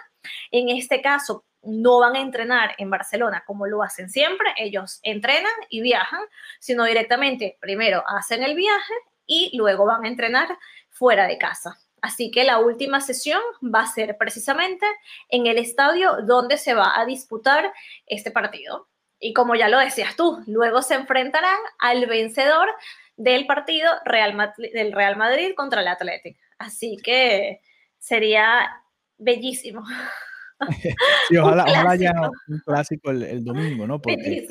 [0.50, 5.52] En este caso, no van a entrenar en Barcelona como lo hacen siempre, ellos entrenan
[5.70, 6.22] y viajan,
[6.60, 8.94] sino directamente primero hacen el viaje
[9.28, 10.58] y luego van a entrenar
[10.90, 11.78] fuera de casa.
[12.02, 14.86] Así que la última sesión va a ser precisamente
[15.30, 17.72] en el estadio donde se va a disputar
[18.08, 18.88] este partido.
[19.20, 22.70] Y como ya lo decías tú, luego se enfrentarán al vencedor
[23.18, 26.38] del partido Real del Real Madrid contra el Athletic.
[26.58, 27.62] Así que
[28.00, 28.84] sería
[29.18, 29.84] bellísimo.
[31.30, 32.13] sí, ojalá, ojalá haya
[32.47, 34.00] un clásico el, domingo, ¿no?
[34.02, 34.47] Porque,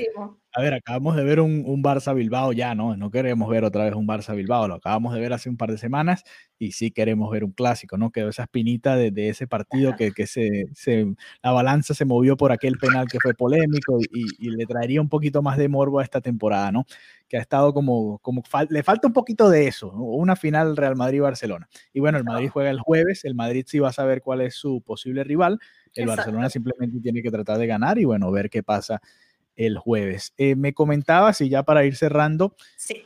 [0.52, 2.96] a ver, acabamos de ver un, un, Barça Bilbao ya, ¿no?
[2.96, 5.70] No queremos ver otra vez un Barça Bilbao, lo acabamos de ver hace un par
[5.70, 6.24] de semanas
[6.58, 8.10] y sí queremos ver un clásico, ¿no?
[8.10, 11.06] Quedó esa espinita de, de ese partido que, que se, se,
[11.42, 15.08] la balanza se movió por aquel penal que fue polémico y, y, le traería un
[15.08, 16.84] poquito más de morbo a esta temporada, ¿no?
[17.28, 21.68] Que ha estado como, como le falta un poquito de eso, una final Real Madrid-Barcelona.
[21.92, 24.56] Y bueno, el Madrid juega el jueves, el Madrid sí va a saber cuál es
[24.56, 25.60] su posible rival,
[25.94, 29.00] el Barcelona simplemente tiene que tratar de ganar y bueno, ver qué pasa
[29.56, 30.32] el jueves.
[30.38, 32.56] Eh, me comentabas, y ya para ir cerrando,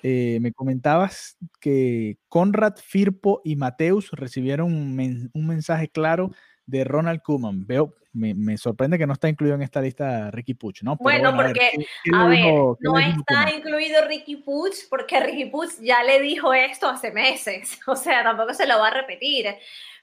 [0.02, 6.30] eh, me comentabas que Conrad, Firpo y Mateus recibieron un, mensaje claro
[6.66, 7.66] de Ronald Koeman.
[7.66, 10.96] Veo, me, sorprende que no está incluido en esta lista Ricky Puch, ¿no?
[11.00, 11.72] bueno, porque,
[12.12, 17.10] a ver, no está incluido Ricky Puch porque Ricky Puch ya le dijo esto hace
[17.10, 19.46] meses, o sea, tampoco se lo va a repetir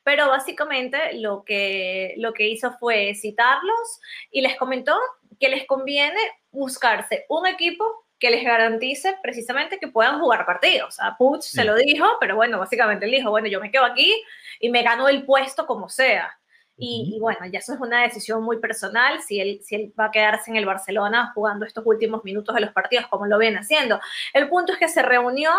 [0.04, 4.00] pero básicamente lo que, lo que hizo fue citarlos
[4.32, 4.98] y les comentó
[5.40, 6.20] que les conviene
[6.52, 11.00] buscarse un equipo que les garantice precisamente que puedan jugar partidos.
[11.00, 14.14] A Puch se lo dijo, pero bueno, básicamente él dijo, bueno, yo me quedo aquí
[14.60, 16.38] y me gano el puesto como sea.
[16.84, 20.12] Y, bueno, ya eso es una decisión muy personal, si él, si él va a
[20.12, 24.00] quedarse en el Barcelona jugando estos últimos minutos de los partidos como lo viene haciendo.
[24.34, 25.52] El punto es que se reunió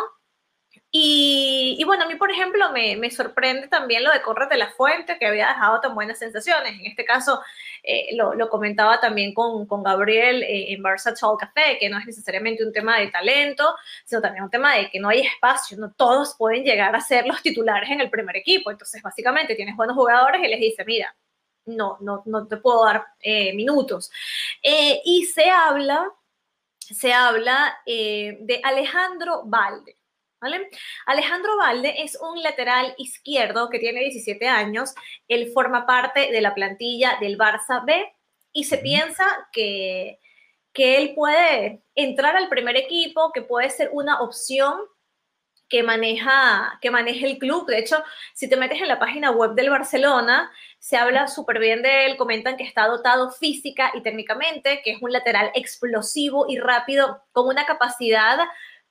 [0.95, 4.73] y, bueno, a mí, por ejemplo, me, me, sorprende también lo de Corre de la
[4.73, 6.79] Fuente, que había dejado tan buenas sensaciones.
[6.79, 7.41] En este caso,
[7.83, 11.99] eh, lo, lo, comentaba también con, con Gabriel eh, en Barça Talk Café, que no
[11.99, 13.75] es necesariamente un tema de talento,
[14.05, 17.27] sino también un tema de que no hay espacio, no todos pueden llegar a ser
[17.27, 18.71] los titulares en el primer equipo.
[18.71, 21.17] Entonces, básicamente, tienes buenos jugadores y les dice, mira,
[21.65, 24.11] no, no, no te puedo dar eh, minutos.
[24.63, 26.11] y se habla,
[26.81, 30.02] se habla de Alejandro Valde.
[31.07, 34.95] Alejandro Valde es un lateral izquierdo que tiene 17 años.
[35.29, 38.13] Él forma parte de la plantilla del Barça B
[38.53, 40.19] y se piensa que,
[40.73, 44.81] que él puede entrar al primer equipo, que puede ser una opción
[45.73, 47.67] que maneja, que maneja el club.
[47.67, 51.81] De hecho, si te metes en la página web del Barcelona, se habla súper bien
[51.81, 56.59] de él, comentan que está dotado física y técnicamente, que es un lateral explosivo y
[56.59, 58.39] rápido, con una capacidad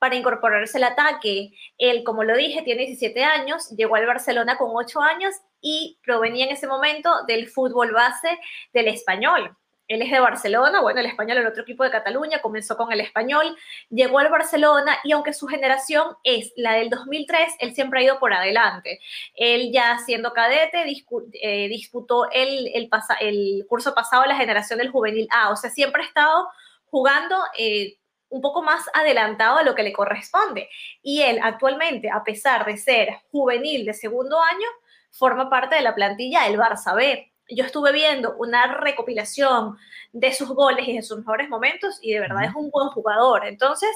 [0.02, 1.52] para incorporarse al ataque.
[1.78, 6.44] Él, como lo dije, tiene 17 años, llegó al Barcelona con 8 años y provenía
[6.44, 8.36] en ese momento del fútbol base
[8.72, 9.56] del español.
[9.86, 12.98] Él es de Barcelona, bueno, el español, el otro equipo de Cataluña, comenzó con el
[12.98, 13.56] español,
[13.90, 18.18] llegó al Barcelona y aunque su generación es la del 2003, él siempre ha ido
[18.18, 18.98] por adelante.
[19.36, 22.72] Él ya siendo cadete eh, disputó el,
[23.20, 26.48] el, curso pasado la generación del juvenil A, o sea, siempre ha estado
[26.86, 27.98] jugando eh,
[28.32, 30.68] un poco más adelantado a lo que le corresponde.
[31.02, 34.66] Y él actualmente, a pesar de ser juvenil de segundo año,
[35.10, 37.30] forma parte de la plantilla del Barça B.
[37.50, 39.76] Yo estuve viendo una recopilación
[40.12, 43.44] de sus goles y de sus mejores momentos y de verdad es un buen jugador.
[43.46, 43.90] Entonces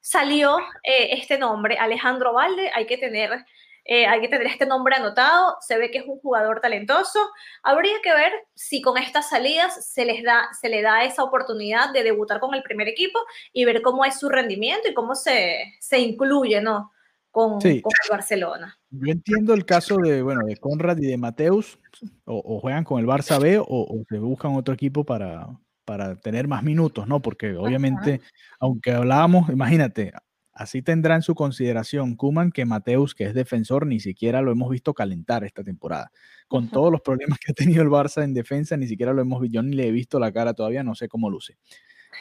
[0.00, 3.44] salió eh, este nombre, Alejandro Valde, hay que tener
[3.84, 7.18] eh, hay que tener este nombre anotado, se ve que es un jugador talentoso.
[7.62, 11.92] Habría que ver si con estas salidas se, les da, se le da esa oportunidad
[11.92, 13.18] de debutar con el primer equipo
[13.52, 16.92] y ver cómo es su rendimiento y cómo se, se incluye ¿no?
[17.34, 18.78] con, con, el Barcelona.
[18.90, 21.78] Yo entiendo el caso de, bueno, de Conrad y de Mateus,
[22.24, 25.48] o, juegan con el Barça B o, se buscan otro equipo para,
[25.84, 27.20] para tener más minutos, ¿no?
[27.20, 28.20] Porque obviamente,
[28.60, 30.12] aunque hablábamos, imagínate,
[30.54, 34.70] Así tendrá en su consideración Kuman que Mateus, que es defensor, ni siquiera lo hemos
[34.70, 36.12] visto calentar esta temporada.
[36.46, 39.40] Con todos los problemas que ha tenido el Barça en defensa, ni siquiera lo hemos
[39.40, 39.54] visto.
[39.56, 41.58] Yo ni le he visto la cara todavía, no sé cómo luce.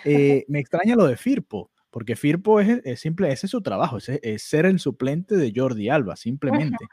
[0.03, 4.09] Eh, me extraña lo de Firpo, porque Firpo es, simple, ese es su trabajo, es,
[4.09, 6.85] es, ser el suplente de Jordi Alba, simplemente.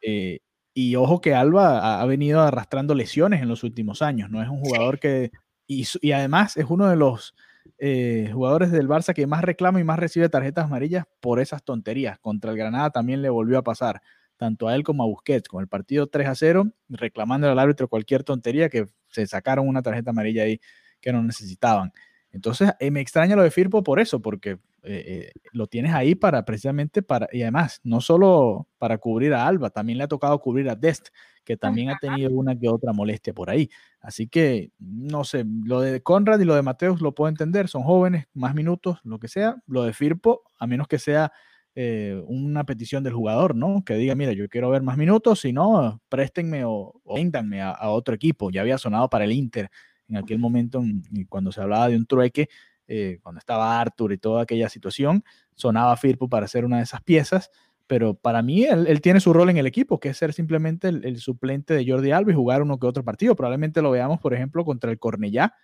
[0.00, 0.38] Eh,
[0.72, 4.60] y ojo que Alba ha, venido arrastrando lesiones en los últimos años, no es un
[4.60, 5.32] jugador que...
[5.66, 7.34] y además es uno de los
[7.78, 12.18] eh, jugadores del Barça que más reclama y más recibe tarjetas amarillas por esas tonterías.
[12.20, 14.02] Contra el Granada también le volvió a pasar,
[14.36, 17.88] tanto a él como a Busquets, con el partido 3 a 0, reclamando al árbitro
[17.88, 20.60] cualquier tontería que se sacaron una tarjeta amarilla ahí
[21.00, 21.92] que no necesitaban.
[22.32, 26.44] Entonces, eh, me extraña lo de Firpo por eso, porque eh, lo tienes ahí para
[26.44, 30.68] precisamente para, y además, no solo para cubrir a Alba, también le ha tocado cubrir
[30.68, 31.08] a Dest,
[31.44, 33.70] que también ha tenido una que otra molestia por ahí.
[34.00, 37.82] Así que, no sé, lo de Conrad y lo de Mateus lo puedo entender, son
[37.82, 39.56] jóvenes, más minutos, lo que sea.
[39.66, 41.32] Lo de Firpo, a menos que sea
[41.74, 43.84] eh, una petición del jugador, ¿no?
[43.84, 47.90] Que diga, mira, yo quiero ver más minutos, si no, préstenme o, o a, a,
[47.90, 48.50] otro equipo.
[48.50, 49.70] Ya había sonado para el Inter
[50.08, 50.82] en aquel momento,
[51.28, 52.48] cuando se hablaba de un trueque,
[52.86, 55.24] eh, cuando estaba Arthur y toda aquella situación,
[55.54, 57.50] sonaba Firpo para hacer una de esas piezas
[57.88, 61.18] pero para mí él, tiene su rol en el equipo, que es ser simplemente el,
[61.18, 63.34] suplente de Jordi Alba y jugar uno que otro partido.
[63.34, 65.54] Probablemente lo veamos, por ejemplo, contra el Cornellá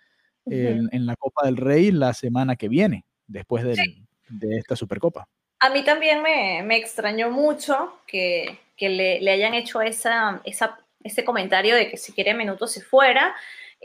[0.47, 5.27] en, la Copa del Rey la semana que viene, después de esta Supercopa.
[5.59, 10.79] A mí también me, me extrañó mucho que, que le, le, hayan hecho esa, esa,
[11.03, 13.35] ese comentario de que si quiere minutos se fuera.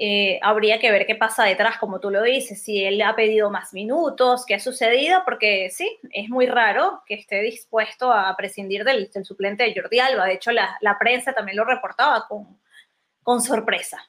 [0.02, 3.50] Eh, habría que ver qué pasa detrás, como tú lo dices, si él ha pedido
[3.50, 8.82] más minutos, qué ha sucedido, porque sí, es muy raro que esté dispuesto a prescindir
[8.84, 10.24] del, suplente de Jordi Alba.
[10.24, 12.58] De hecho, la, la prensa también lo reportaba con,
[13.22, 14.02] con sorpresa.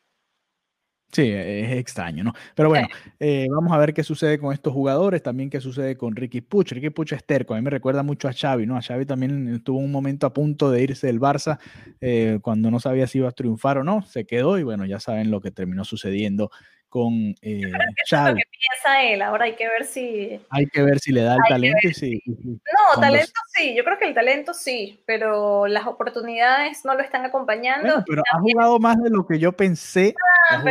[1.12, 2.34] Sí, es extraño, ¿no?
[2.56, 2.88] Pero bueno,
[3.20, 6.72] eh, vamos a ver qué sucede con estos jugadores, también qué sucede con Ricky Puch.
[6.72, 8.78] Ricky Puch es terco, a mí me recuerda mucho a Xavi, ¿no?
[8.78, 11.60] A Xavi también estuvo un momento a punto de irse del Barça
[12.00, 15.02] eh, cuando no sabía si iba a triunfar o no, se quedó y bueno, ya
[15.02, 16.50] saben lo que terminó sucediendo
[16.92, 17.72] con eh,
[18.10, 18.38] Xavi.
[18.38, 20.42] que piensa él, ahora hay que ver si...
[20.50, 22.22] Hay que ver si le da el talento y si...
[22.28, 27.24] No, talento sí, yo creo que el talento sí, pero las oportunidades no lo están
[27.24, 28.04] acompañando.
[28.06, 30.14] pero ha jugado más de lo que yo pensé.
[30.52, 30.62] Ah,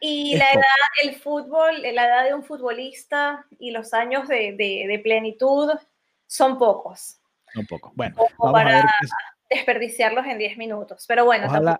[0.00, 0.64] y la edad,
[1.04, 5.70] el fútbol, la edad de un futbolista y los años de, de, plenitud
[6.26, 7.20] son pocos.
[7.54, 7.92] Son pocos.
[7.94, 8.84] Bueno, vamos a ver
[9.50, 11.04] desperdiciarlos en 10 minutos.
[11.08, 11.78] Pero bueno, ojalá,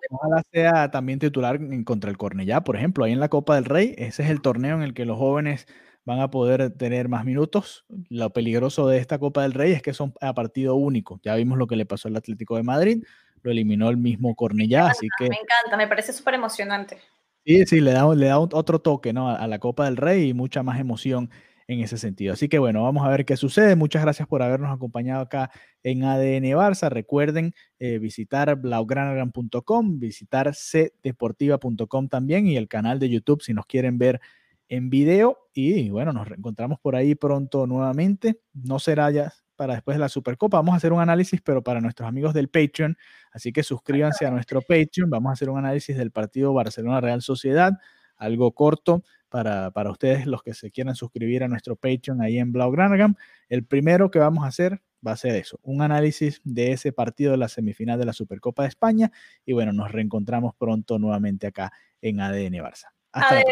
[0.53, 3.95] sea también titular en contra el Cornellá, por ejemplo, ahí en la Copa del Rey.
[3.99, 5.67] Ese es el torneo en el que los jóvenes
[6.05, 7.85] van a poder tener más minutos.
[8.09, 11.21] Lo peligroso de esta Copa del Rey es que son a partido único.
[11.23, 13.05] Ya vimos lo que le pasó al Atlético de Madrid,
[13.43, 15.29] lo eliminó el mismo Cornellá, así que...
[15.29, 16.99] Me encanta, me parece súper emocionante.
[17.45, 19.31] Sí, sí, le da, le da otro toque ¿no?
[19.31, 21.31] a la Copa del Rey y mucha más emoción
[21.69, 22.33] en ese sentido.
[22.33, 23.77] Así que bueno, vamos a ver qué sucede.
[23.77, 25.51] Muchas gracias por habernos acompañado acá
[25.83, 26.89] en ADN Barça.
[26.89, 33.99] Recuerden eh, visitar blaugranagram.com, visitar cdeportiva.com también y el canal de YouTube si nos quieren
[33.99, 34.21] ver
[34.69, 35.39] en video.
[35.55, 38.41] Y bueno, nos reencontramos por ahí pronto nuevamente.
[38.53, 40.59] No será ya para después de la Supercopa.
[40.59, 42.97] Vamos a hacer un análisis, pero para nuestros amigos del Patreon.
[43.33, 45.11] Así que suscríbanse a nuestro Patreon.
[45.11, 47.73] Vamos a hacer un análisis del partido Barcelona Real Sociedad,
[48.17, 49.03] algo corto
[49.37, 53.17] para, para, ustedes los que se quieran suscribir a nuestro Patreon ahí en Blaugranagram.
[53.51, 57.33] El primero que vamos a hacer va a ser eso, un análisis de ese partido
[57.33, 59.13] de la semifinal de la Supercopa de España.
[59.45, 61.71] Y bueno, nos reencontramos pronto nuevamente acá
[62.01, 62.87] en ADN Barça.
[63.13, 63.43] Hasta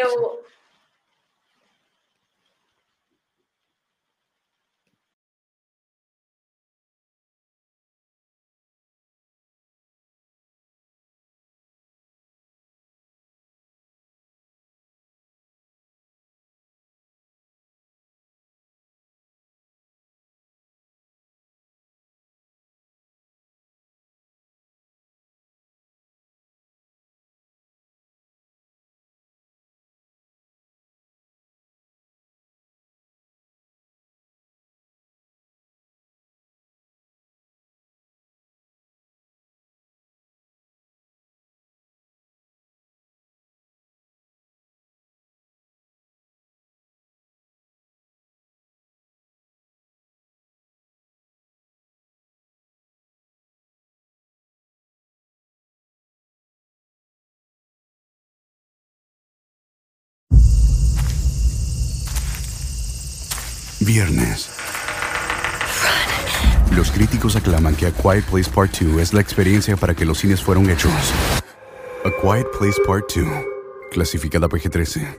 [63.84, 64.48] Viernes.
[66.74, 70.18] Los críticos aclaman que A Quiet Place Part 2 es la experiencia para que los
[70.18, 70.92] cines fueron hechos.
[72.04, 73.26] A Quiet Place Part 2,
[73.92, 75.18] clasificada PG-13.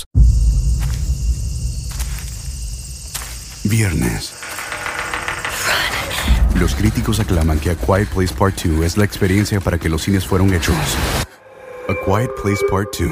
[3.63, 4.33] Viernes.
[6.59, 10.03] Los críticos aclaman que A Quiet Place Part 2 es la experiencia para que los
[10.03, 10.75] cines fueron hechos.
[11.87, 13.09] A Quiet Place Part 2,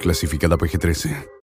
[0.00, 1.35] clasificada PG-13.